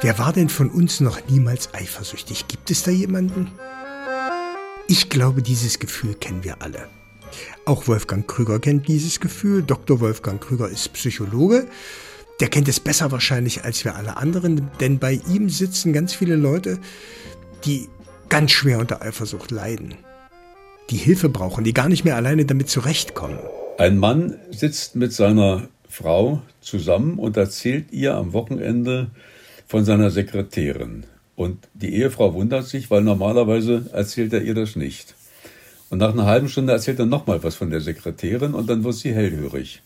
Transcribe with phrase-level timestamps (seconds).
[0.00, 2.46] Wer war denn von uns noch niemals eifersüchtig?
[2.46, 3.50] Gibt es da jemanden?
[4.86, 6.88] Ich glaube, dieses Gefühl kennen wir alle.
[7.64, 9.64] Auch Wolfgang Krüger kennt dieses Gefühl.
[9.64, 9.98] Dr.
[9.98, 11.66] Wolfgang Krüger ist Psychologe.
[12.38, 16.36] Der kennt es besser wahrscheinlich als wir alle anderen, denn bei ihm sitzen ganz viele
[16.36, 16.78] Leute,
[17.64, 17.88] die
[18.28, 19.96] ganz schwer unter Eifersucht leiden,
[20.90, 23.40] die Hilfe brauchen, die gar nicht mehr alleine damit zurechtkommen.
[23.78, 29.10] Ein Mann sitzt mit seiner Frau zusammen und erzählt ihr am Wochenende
[29.68, 31.04] von seiner Sekretärin.
[31.36, 35.14] Und die Ehefrau wundert sich, weil normalerweise erzählt er ihr das nicht.
[35.90, 38.96] Und nach einer halben Stunde erzählt er nochmal was von der Sekretärin und dann wird
[38.96, 39.82] sie hellhörig.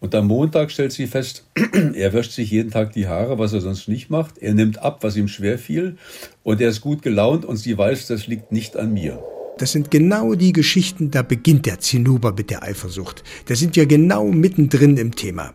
[0.00, 1.44] Und am Montag stellt sie fest,
[1.94, 4.38] er wäscht sich jeden Tag die Haare, was er sonst nicht macht.
[4.38, 5.96] Er nimmt ab, was ihm schwer fiel.
[6.42, 9.22] Und er ist gut gelaunt und sie weiß, das liegt nicht an mir.
[9.58, 13.22] Das sind genau die Geschichten, da beginnt der Zinnober mit der Eifersucht.
[13.44, 15.52] Da sind wir genau mittendrin im Thema.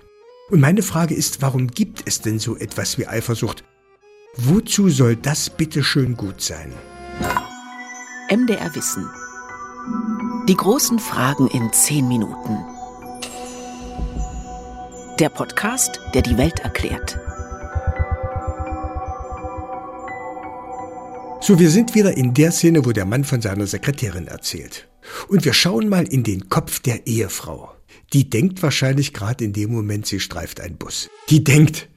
[0.52, 3.64] Und meine Frage ist, warum gibt es denn so etwas wie Eifersucht?
[4.38, 6.72] Wozu soll das bitte schön gut sein?
[8.30, 9.10] MDR Wissen.
[10.48, 12.58] Die großen Fragen in zehn Minuten.
[15.20, 17.20] Der Podcast, der die Welt erklärt.
[21.42, 24.88] So, wir sind wieder in der Szene, wo der Mann von seiner Sekretärin erzählt.
[25.28, 27.75] Und wir schauen mal in den Kopf der Ehefrau.
[28.14, 31.10] Die denkt wahrscheinlich gerade in dem Moment, sie streift ein Bus.
[31.30, 31.90] Die denkt,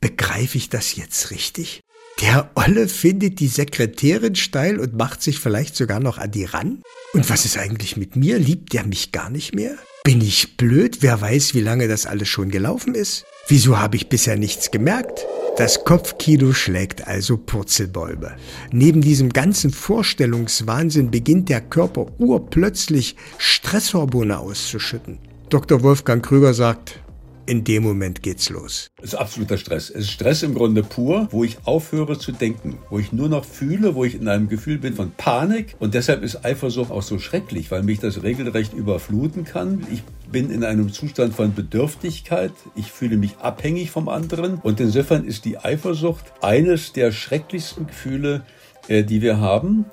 [0.00, 1.80] begreife ich das jetzt richtig?
[2.20, 6.82] Der Olle findet die Sekretärin steil und macht sich vielleicht sogar noch an die ran?
[7.14, 8.38] Und was ist eigentlich mit mir?
[8.38, 9.76] Liebt der mich gar nicht mehr?
[10.04, 10.98] Bin ich blöd?
[11.00, 13.24] Wer weiß, wie lange das alles schon gelaufen ist?
[13.48, 15.26] Wieso habe ich bisher nichts gemerkt?
[15.56, 18.36] Das Kopfkino schlägt also Purzelbäume.
[18.70, 25.18] Neben diesem ganzen Vorstellungswahnsinn beginnt der Körper urplötzlich Stresshormone auszuschütten.
[25.52, 25.82] Dr.
[25.82, 26.98] Wolfgang Krüger sagt,
[27.44, 28.90] in dem Moment geht's los.
[28.96, 29.90] Es ist absoluter Stress.
[29.90, 33.44] Es ist Stress im Grunde pur, wo ich aufhöre zu denken, wo ich nur noch
[33.44, 35.76] fühle, wo ich in einem Gefühl bin von Panik.
[35.78, 39.86] Und deshalb ist Eifersucht auch so schrecklich, weil mich das regelrecht überfluten kann.
[39.92, 42.52] Ich bin in einem Zustand von Bedürftigkeit.
[42.74, 44.54] Ich fühle mich abhängig vom anderen.
[44.54, 48.46] Und insofern ist die Eifersucht eines der schrecklichsten Gefühle,
[48.88, 49.84] äh, die wir haben.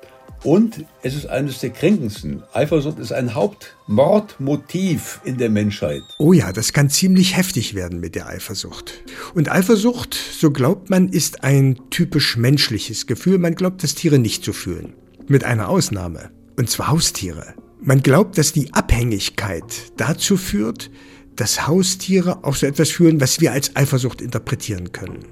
[0.42, 2.42] Und es ist eines der kränkendsten.
[2.54, 6.02] Eifersucht ist ein Hauptmordmotiv in der Menschheit.
[6.18, 9.04] Oh ja, das kann ziemlich heftig werden mit der Eifersucht.
[9.34, 13.36] Und Eifersucht, so glaubt man, ist ein typisch menschliches Gefühl.
[13.38, 14.94] Man glaubt, dass Tiere nicht so fühlen.
[15.28, 16.30] Mit einer Ausnahme.
[16.56, 17.54] Und zwar Haustiere.
[17.82, 20.90] Man glaubt, dass die Abhängigkeit dazu führt,
[21.36, 25.24] dass Haustiere auch so etwas führen, was wir als Eifersucht interpretieren können.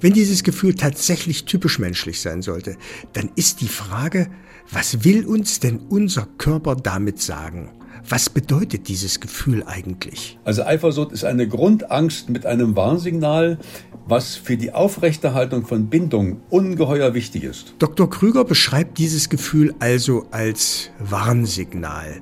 [0.00, 2.76] Wenn dieses Gefühl tatsächlich typisch menschlich sein sollte,
[3.12, 4.30] dann ist die Frage,
[4.72, 7.70] was will uns denn unser Körper damit sagen?
[8.08, 10.38] Was bedeutet dieses Gefühl eigentlich?
[10.44, 13.58] Also Eifersucht ist eine Grundangst mit einem Warnsignal,
[14.06, 17.74] was für die Aufrechterhaltung von Bindung ungeheuer wichtig ist.
[17.78, 18.08] Dr.
[18.08, 22.20] Krüger beschreibt dieses Gefühl also als Warnsignal.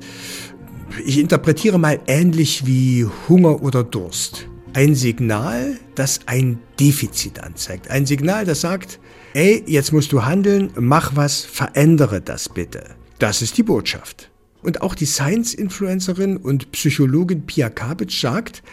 [1.05, 4.49] Ich interpretiere mal ähnlich wie Hunger oder Durst.
[4.75, 7.91] Ein Signal, das ein Defizit anzeigt.
[7.91, 8.99] Ein Signal, das sagt,
[9.39, 12.97] ey, jetzt musst du handeln, mach was, verändere das bitte.
[13.21, 14.33] Das ist die Botschaft.
[14.63, 18.65] Und auch die Science-Influencerin und Psychologin Pia Kabitsch sagt,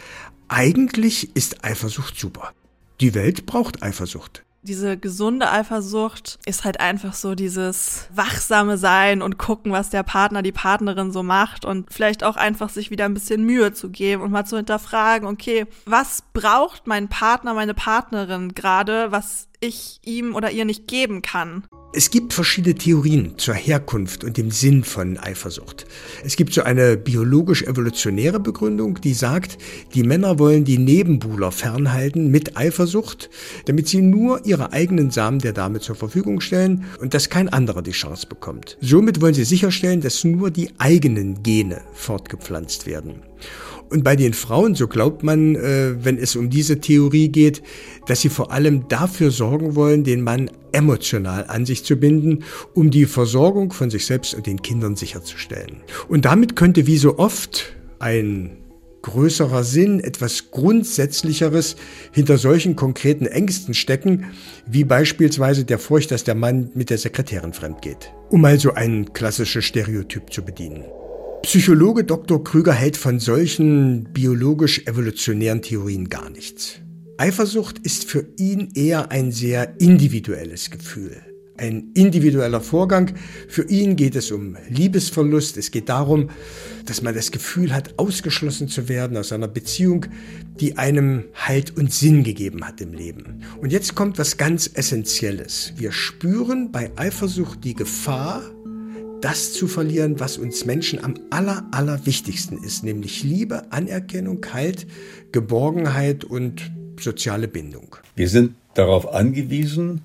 [0.48, 2.52] eigentlich ist Eifersucht super.
[3.00, 9.38] Die Welt braucht Eifersucht diese gesunde Eifersucht ist halt einfach so dieses wachsame Sein und
[9.38, 13.14] gucken, was der Partner, die Partnerin so macht und vielleicht auch einfach sich wieder ein
[13.14, 18.56] bisschen Mühe zu geben und mal zu hinterfragen, okay, was braucht mein Partner, meine Partnerin
[18.56, 21.66] gerade, was ich ihm oder ihr nicht geben kann?
[21.98, 25.86] Es gibt verschiedene Theorien zur Herkunft und dem Sinn von Eifersucht.
[26.26, 29.58] Es gibt so eine biologisch-evolutionäre Begründung, die sagt,
[29.94, 33.30] die Männer wollen die Nebenbuhler fernhalten mit Eifersucht,
[33.68, 37.82] damit sie nur ihre eigenen Samen der Dame zur Verfügung stellen und dass kein anderer
[37.82, 38.78] die Chance bekommt.
[38.82, 43.22] Somit wollen sie sicherstellen, dass nur die eigenen Gene fortgepflanzt werden.
[43.90, 47.62] Und bei den Frauen, so glaubt man, äh, wenn es um diese Theorie geht,
[48.08, 52.44] dass sie vor allem dafür sorgen wollen, den Mann emotional an sich zu binden,
[52.74, 55.78] um die Versorgung von sich selbst und den Kindern sicherzustellen.
[56.08, 58.58] Und damit könnte wie so oft ein
[59.06, 61.76] größerer Sinn, etwas Grundsätzlicheres
[62.12, 64.32] hinter solchen konkreten Ängsten stecken,
[64.66, 69.14] wie beispielsweise der Furcht, dass der Mann mit der Sekretärin fremd geht, um also ein
[69.14, 70.86] klassisches Stereotyp zu bedienen.
[71.44, 72.44] Psychologe Dr.
[72.44, 76.80] Krüger hält von solchen biologisch-evolutionären Theorien gar nichts.
[77.18, 81.22] Eifersucht ist für ihn eher ein sehr individuelles Gefühl.
[81.58, 83.14] ein individueller Vorgang.
[83.48, 85.56] Für ihn geht es um Liebesverlust.
[85.56, 86.30] Es geht darum,
[86.86, 90.08] dass man das Gefühl hat, ausgeschlossen zu werden aus einer Beziehung,
[90.60, 93.44] die einem Halt und Sinn gegeben hat im Leben.
[93.62, 95.74] Und jetzt kommt was ganz Essentielles.
[95.78, 98.44] Wir spüren bei Eifersucht die Gefahr,
[99.22, 104.88] das zu verlieren, was uns Menschen am aller, aller wichtigsten ist, nämlich Liebe, Anerkennung, Halt,
[105.32, 106.70] Geborgenheit und
[107.02, 107.96] soziale Bindung.
[108.16, 110.02] Wir sind darauf angewiesen,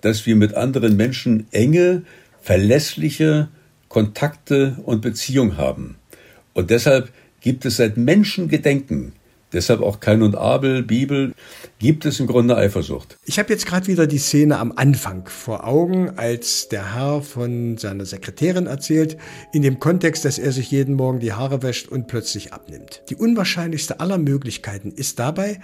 [0.00, 2.02] dass wir mit anderen Menschen enge,
[2.40, 3.48] verlässliche
[3.88, 5.96] Kontakte und Beziehungen haben.
[6.54, 7.10] Und deshalb
[7.40, 9.12] gibt es seit Menschengedenken
[9.52, 11.32] Deshalb auch Kain und Abel, Bibel,
[11.78, 13.16] gibt es im Grunde Eifersucht.
[13.24, 17.78] Ich habe jetzt gerade wieder die Szene am Anfang vor Augen, als der Herr von
[17.78, 19.16] seiner Sekretärin erzählt,
[19.52, 23.02] in dem Kontext, dass er sich jeden Morgen die Haare wäscht und plötzlich abnimmt.
[23.08, 25.60] Die unwahrscheinlichste aller Möglichkeiten ist dabei,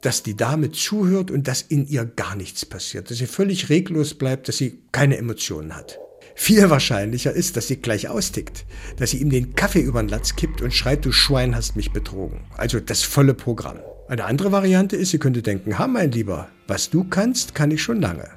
[0.00, 4.14] dass die Dame zuhört und dass in ihr gar nichts passiert, dass sie völlig reglos
[4.14, 5.98] bleibt, dass sie keine Emotionen hat.
[6.34, 8.64] Viel wahrscheinlicher ist, dass sie gleich austickt,
[8.96, 11.90] dass sie ihm den Kaffee über den Latz kippt und schreit, du Schwein hast mich
[11.90, 12.40] betrogen.
[12.56, 13.78] Also das volle Programm.
[14.08, 17.82] Eine andere Variante ist, sie könnte denken, ha mein Lieber, was du kannst, kann ich
[17.82, 18.28] schon lange.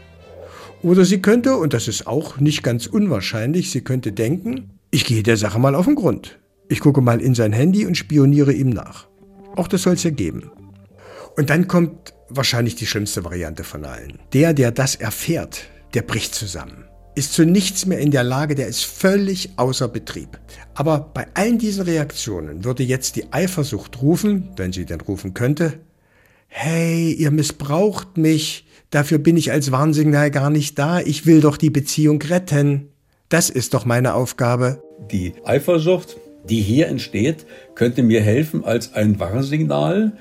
[0.81, 5.23] Oder sie könnte, und das ist auch nicht ganz unwahrscheinlich, sie könnte denken, ich gehe
[5.23, 6.39] der Sache mal auf den Grund.
[6.67, 9.07] Ich gucke mal in sein Handy und spioniere ihm nach.
[9.55, 10.51] Auch das soll es ja geben.
[11.35, 14.19] Und dann kommt wahrscheinlich die schlimmste Variante von allen.
[14.33, 16.85] Der, der das erfährt, der bricht zusammen
[17.15, 20.39] ist zu nichts mehr in der Lage, der ist völlig außer Betrieb.
[20.73, 25.73] Aber bei allen diesen Reaktionen würde jetzt die Eifersucht rufen, wenn sie denn rufen könnte,
[26.47, 31.57] hey, ihr missbraucht mich, dafür bin ich als Warnsignal gar nicht da, ich will doch
[31.57, 32.89] die Beziehung retten.
[33.29, 34.81] Das ist doch meine Aufgabe.
[35.11, 37.45] Die Eifersucht, die hier entsteht,
[37.75, 40.13] könnte mir helfen als ein Warnsignal,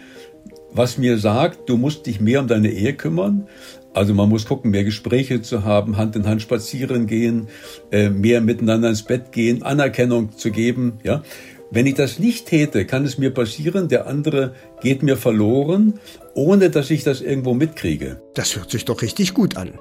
[0.75, 3.47] was mir sagt, du musst dich mehr um deine Ehe kümmern,
[3.95, 7.49] also man muss gucken, mehr Gespräche zu haben, Hand in Hand spazieren gehen,
[7.91, 10.99] äh, mehr miteinander ins Bett gehen, Anerkennung zu geben.
[11.03, 11.23] Ja,
[11.71, 16.01] wenn ich das nicht täte, kann es mir passieren, der andere geht mir verloren,
[16.35, 18.21] ohne dass ich das irgendwo mitkriege.
[18.35, 19.73] Das hört sich doch richtig gut an.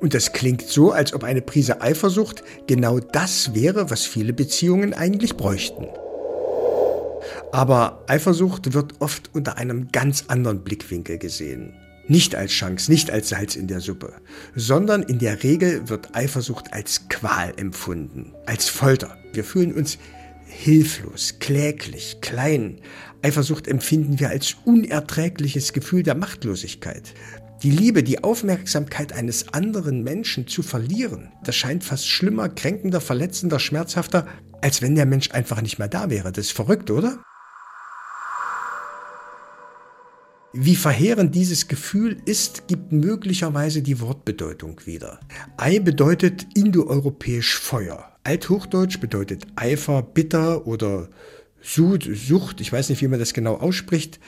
[0.00, 4.94] Und das klingt so, als ob eine Prise Eifersucht genau das wäre, was viele Beziehungen
[4.94, 5.86] eigentlich bräuchten.
[7.52, 11.74] Aber Eifersucht wird oft unter einem ganz anderen Blickwinkel gesehen.
[12.08, 14.12] Nicht als Chance, nicht als Salz in der Suppe,
[14.54, 19.16] sondern in der Regel wird Eifersucht als Qual empfunden, als Folter.
[19.32, 19.98] Wir fühlen uns
[20.46, 22.80] hilflos, kläglich, klein.
[23.22, 27.12] Eifersucht empfinden wir als unerträgliches Gefühl der Machtlosigkeit.
[27.62, 33.58] Die Liebe, die Aufmerksamkeit eines anderen Menschen zu verlieren, das scheint fast schlimmer, kränkender, verletzender,
[33.58, 34.28] schmerzhafter,
[34.60, 36.30] als wenn der Mensch einfach nicht mehr da wäre.
[36.30, 37.18] Das ist verrückt, oder?
[40.58, 45.20] Wie verheerend dieses Gefühl ist, gibt möglicherweise die Wortbedeutung wieder.
[45.58, 48.16] Ei bedeutet indoeuropäisch Feuer.
[48.24, 51.10] Althochdeutsch bedeutet Eifer, bitter oder
[51.60, 54.18] Sucht, ich weiß nicht, wie man das genau ausspricht,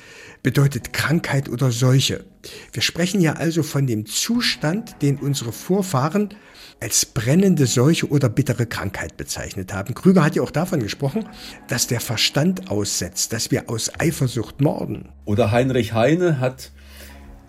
[0.42, 2.26] bedeutet Krankheit oder Seuche.
[2.72, 6.34] Wir sprechen ja also von dem Zustand, den unsere Vorfahren
[6.80, 9.94] als brennende Seuche oder bittere Krankheit bezeichnet haben.
[9.94, 11.28] Krüger hat ja auch davon gesprochen,
[11.66, 15.08] dass der Verstand aussetzt, dass wir aus Eifersucht morden.
[15.24, 16.70] Oder Heinrich Heine hat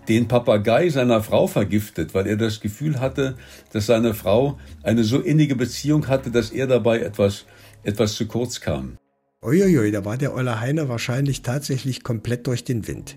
[0.08, 3.36] den Papagei seiner Frau vergiftet, weil er das Gefühl hatte,
[3.72, 7.44] dass seine Frau eine so innige Beziehung hatte, dass er dabei etwas,
[7.84, 8.96] etwas zu kurz kam.
[9.42, 13.14] Uiuiui, da war der Olle Heine wahrscheinlich tatsächlich komplett durch den Wind.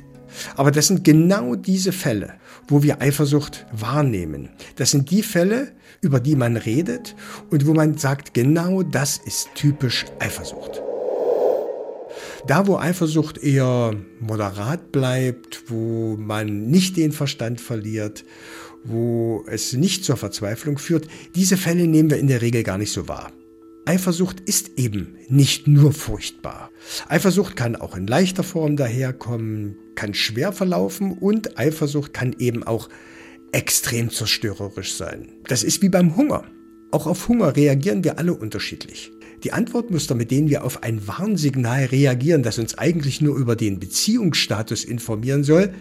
[0.55, 2.33] Aber das sind genau diese Fälle,
[2.67, 4.49] wo wir Eifersucht wahrnehmen.
[4.75, 5.71] Das sind die Fälle,
[6.01, 7.15] über die man redet
[7.49, 10.81] und wo man sagt, genau das ist typisch Eifersucht.
[12.45, 18.25] Da, wo Eifersucht eher moderat bleibt, wo man nicht den Verstand verliert,
[18.83, 22.91] wo es nicht zur Verzweiflung führt, diese Fälle nehmen wir in der Regel gar nicht
[22.91, 23.31] so wahr.
[23.85, 26.71] Eifersucht ist eben nicht nur furchtbar.
[27.09, 32.87] Eifersucht kann auch in leichter Form daherkommen, kann schwer verlaufen und Eifersucht kann eben auch
[33.51, 35.33] extrem zerstörerisch sein.
[35.47, 36.45] Das ist wie beim Hunger.
[36.91, 39.11] Auch auf Hunger reagieren wir alle unterschiedlich.
[39.43, 43.79] Die Antwortmuster, mit denen wir auf ein Warnsignal reagieren, das uns eigentlich nur über den
[43.79, 45.73] Beziehungsstatus informieren soll,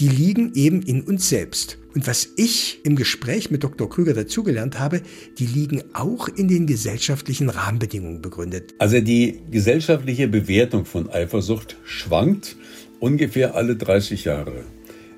[0.00, 1.78] die liegen eben in uns selbst.
[1.94, 3.90] Und was ich im Gespräch mit Dr.
[3.90, 5.02] Krüger dazugelernt habe,
[5.38, 8.74] die liegen auch in den gesellschaftlichen Rahmenbedingungen begründet.
[8.78, 12.56] Also die gesellschaftliche Bewertung von Eifersucht schwankt
[12.98, 14.64] ungefähr alle 30 Jahre.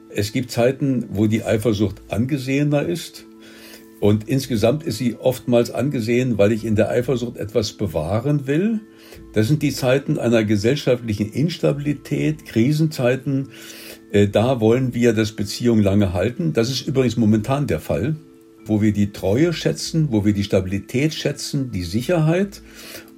[0.09, 3.27] Es gibt Zeiten, wo die Eifersucht angesehener ist.
[4.01, 8.81] Und insgesamt ist sie oftmals angesehen, weil ich in der Eifersucht etwas bewahren will.
[9.33, 13.51] Das sind die Zeiten einer gesellschaftlichen Instabilität, Krisenzeiten,
[14.13, 16.53] da wollen wir, dass Beziehungen lange halten.
[16.53, 18.17] Das ist übrigens momentan der Fall.
[18.65, 22.63] wo wir die Treue schätzen, wo wir die Stabilität schätzen, die Sicherheit.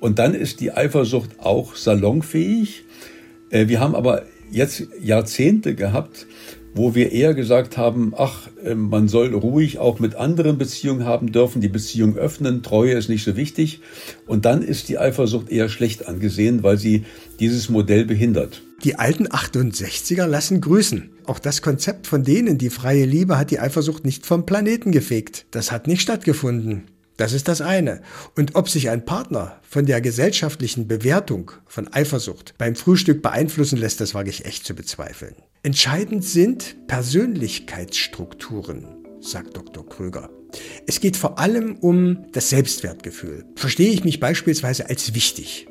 [0.01, 2.85] Und dann ist die Eifersucht auch salonfähig.
[3.51, 6.27] Äh, wir haben aber jetzt Jahrzehnte gehabt,
[6.75, 11.31] wo wir eher gesagt haben, ach, äh, man soll ruhig auch mit anderen Beziehungen haben
[11.33, 13.81] dürfen, die Beziehung öffnen, Treue ist nicht so wichtig.
[14.27, 17.05] Und dann ist die Eifersucht eher schlecht angesehen, weil sie
[17.39, 18.63] dieses Modell behindert.
[18.85, 21.11] Die alten 68er lassen grüßen.
[21.25, 25.47] Auch das Konzept von denen, die freie Liebe, hat die Eifersucht nicht vom Planeten gefegt.
[25.53, 26.83] Das hat nicht stattgefunden.
[27.17, 28.03] Das ist das eine.
[28.37, 34.03] Und ob sich ein Partner von der gesellschaftlichen Bewertung von Eifersucht beim Frühstück beeinflussen lässt,
[34.03, 35.35] das wage ich echt zu bezweifeln.
[35.63, 38.85] Entscheidend sind Persönlichkeitsstrukturen,
[39.21, 39.89] sagt Dr.
[39.89, 40.29] Krüger.
[40.87, 43.47] Es geht vor allem um das Selbstwertgefühl.
[43.57, 45.69] Verstehe ich mich beispielsweise als wichtig,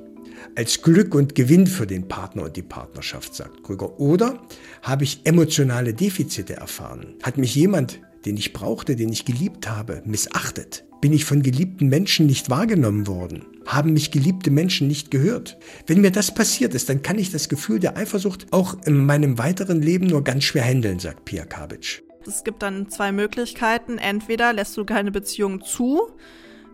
[0.55, 3.99] als Glück und Gewinn für den Partner und die Partnerschaft, sagt Krüger.
[3.99, 4.41] Oder
[4.81, 7.15] habe ich emotionale Defizite erfahren?
[7.23, 10.85] Hat mich jemand, den ich brauchte, den ich geliebt habe, missachtet?
[11.01, 13.45] Bin ich von geliebten Menschen nicht wahrgenommen worden?
[13.65, 15.57] Haben mich geliebte Menschen nicht gehört?
[15.85, 19.37] Wenn mir das passiert ist, dann kann ich das Gefühl der Eifersucht auch in meinem
[19.37, 22.03] weiteren Leben nur ganz schwer handeln, sagt Pia Kabic.
[22.25, 23.97] Es gibt dann zwei Möglichkeiten.
[23.97, 26.11] Entweder lässt du keine Beziehung zu,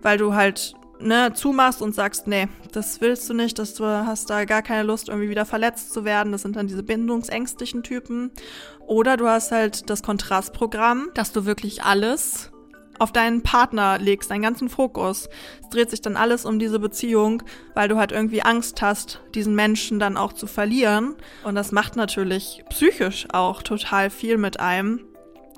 [0.02, 4.30] weil du halt ne, zumachst und sagst, nee, das willst du nicht, dass du hast
[4.30, 6.32] da gar keine Lust, irgendwie wieder verletzt zu werden.
[6.32, 8.32] Das sind dann diese bindungsängstlichen Typen.
[8.86, 12.52] Oder du hast halt das Kontrastprogramm, dass du wirklich alles
[13.00, 15.30] auf deinen Partner legst, deinen ganzen Fokus.
[15.62, 19.56] Es dreht sich dann alles um diese Beziehung, weil du halt irgendwie Angst hast, diesen
[19.56, 21.16] Menschen dann auch zu verlieren.
[21.44, 25.06] Und das macht natürlich psychisch auch total viel mit einem,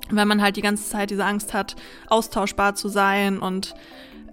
[0.10, 1.76] wenn man halt die ganze Zeit diese Angst hat,
[2.08, 3.74] austauschbar zu sein und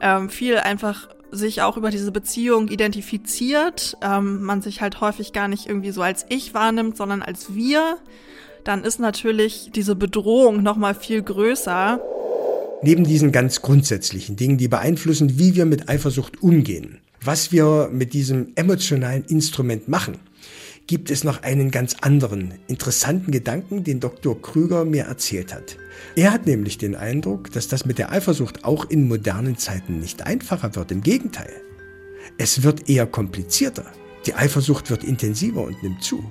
[0.00, 5.48] ähm, viel einfach sich auch über diese Beziehung identifiziert, ähm, man sich halt häufig gar
[5.48, 7.98] nicht irgendwie so als ich wahrnimmt, sondern als wir,
[8.64, 12.00] dann ist natürlich diese Bedrohung nochmal viel größer.
[12.82, 18.14] Neben diesen ganz grundsätzlichen Dingen, die beeinflussen, wie wir mit Eifersucht umgehen, was wir mit
[18.14, 20.18] diesem emotionalen Instrument machen,
[20.88, 24.40] gibt es noch einen ganz anderen, interessanten Gedanken, den Dr.
[24.40, 25.76] Krüger mir erzählt hat.
[26.16, 30.26] Er hat nämlich den Eindruck, dass das mit der Eifersucht auch in modernen Zeiten nicht
[30.26, 30.90] einfacher wird.
[30.90, 31.52] Im Gegenteil.
[32.38, 33.84] Es wird eher komplizierter.
[34.26, 36.24] Die Eifersucht wird intensiver und nimmt zu.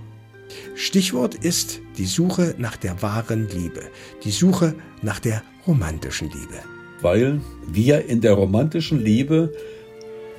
[0.76, 3.82] Stichwort ist die Suche nach der wahren Liebe,
[4.24, 4.74] die Suche
[5.04, 6.64] nach der romantischen Liebe.
[7.02, 9.54] Weil wir in der romantischen Liebe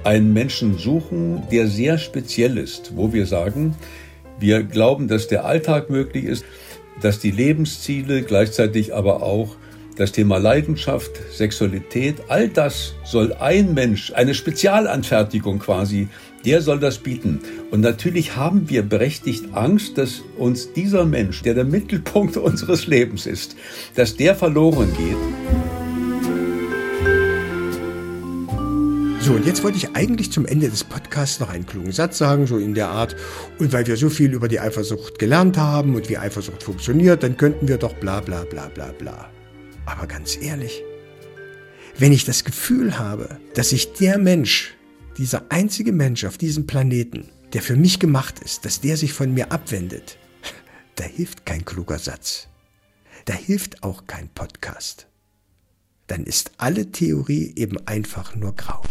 [0.02, 3.76] einen Menschen suchen, der sehr speziell ist, wo wir sagen,
[4.40, 6.44] wir glauben, dass der Alltag möglich ist,
[7.00, 9.56] dass die Lebensziele gleichzeitig aber auch
[9.96, 16.08] das Thema Leidenschaft, Sexualität, all das soll ein Mensch, eine Spezialanfertigung quasi,
[16.44, 17.40] der soll das bieten.
[17.72, 23.26] Und natürlich haben wir berechtigt Angst, dass uns dieser Mensch, der der Mittelpunkt unseres Lebens
[23.26, 23.56] ist,
[23.96, 25.47] dass der verloren geht.
[29.28, 32.46] So, und jetzt wollte ich eigentlich zum Ende des Podcasts noch einen klugen Satz sagen,
[32.46, 33.14] so in der Art,
[33.58, 37.36] und weil wir so viel über die Eifersucht gelernt haben und wie Eifersucht funktioniert, dann
[37.36, 39.28] könnten wir doch bla bla bla bla bla.
[39.84, 40.82] Aber ganz ehrlich,
[41.98, 44.74] wenn ich das Gefühl habe, dass sich der Mensch,
[45.18, 49.34] dieser einzige Mensch auf diesem Planeten, der für mich gemacht ist, dass der sich von
[49.34, 50.16] mir abwendet,
[50.94, 52.48] da hilft kein kluger Satz.
[53.26, 55.08] Da hilft auch kein Podcast
[56.08, 58.82] dann ist alle Theorie eben einfach nur grau.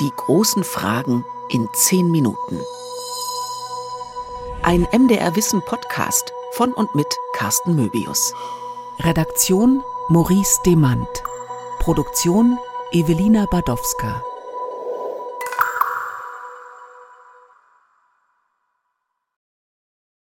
[0.00, 2.60] Die großen Fragen in zehn Minuten.
[4.62, 8.32] Ein MDR Wissen Podcast von und mit Carsten Möbius.
[9.00, 11.08] Redaktion Maurice Demand.
[11.78, 12.58] Produktion
[12.92, 14.22] Evelina Badowska.